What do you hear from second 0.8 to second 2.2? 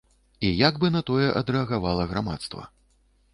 бы на тое адрэагавала